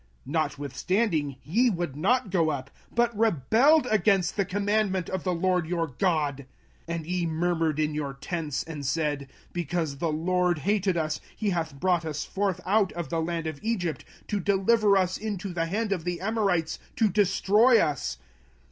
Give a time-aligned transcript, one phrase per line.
[0.25, 5.67] 05:001:026 Notwithstanding ye would not go up, but rebelled against the commandment of the LORD
[5.67, 6.47] your God:
[6.87, 11.51] 05:001:027 And ye murmured in your tents, and said, Because the LORD hated us, he
[11.51, 15.67] hath brought us forth out of the land of Egypt, to deliver us into the
[15.67, 18.17] hand of the Amorites, to destroy us.